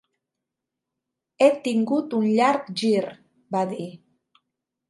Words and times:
"He 1.43 1.49
tingut 1.69 2.17
un 2.21 2.25
llarg 2.39 2.73
gir", 2.83 3.05
va 3.57 3.63
dir. 3.75 3.91